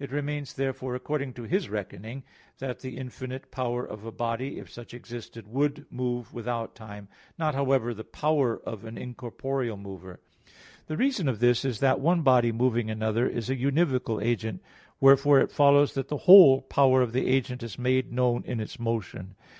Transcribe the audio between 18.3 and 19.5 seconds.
in its motion.